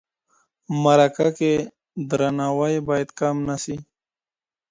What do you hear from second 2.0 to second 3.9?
درناوی باید کم نه سي.